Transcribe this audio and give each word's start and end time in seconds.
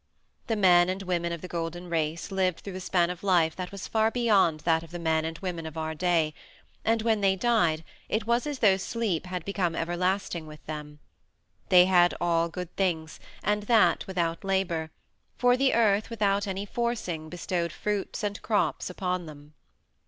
The 0.47 0.55
men 0.55 0.89
and 0.89 1.03
women 1.03 1.31
of 1.31 1.41
the 1.41 1.47
Golden 1.47 1.87
Race 1.87 2.31
lived 2.31 2.61
through 2.61 2.73
a 2.73 2.79
span 2.79 3.11
of 3.11 3.21
life 3.23 3.55
that 3.55 3.71
was 3.71 3.87
far 3.87 4.09
beyond 4.09 4.61
that 4.61 4.81
of 4.81 4.89
the 4.89 4.97
men 4.97 5.25
and 5.25 5.37
women 5.37 5.67
of 5.67 5.77
our 5.77 5.93
day, 5.93 6.33
and 6.83 7.03
when 7.03 7.21
they 7.21 7.35
died 7.35 7.83
it 8.09 8.25
was 8.25 8.47
as 8.47 8.57
though 8.57 8.77
sleep 8.77 9.27
had 9.27 9.45
become 9.45 9.75
everlasting 9.75 10.47
with 10.47 10.65
them. 10.65 10.97
They 11.69 11.85
had 11.85 12.15
all 12.19 12.49
good 12.49 12.75
things, 12.75 13.19
and 13.43 13.61
that 13.69 14.07
without 14.07 14.43
labor, 14.43 14.89
for 15.37 15.55
the 15.55 15.75
earth 15.75 16.09
without 16.09 16.47
any 16.47 16.65
forcing 16.65 17.29
bestowed 17.29 17.71
fruits 17.71 18.23
and 18.23 18.41
crops 18.41 18.89
upon 18.89 19.27
them. 19.27 19.53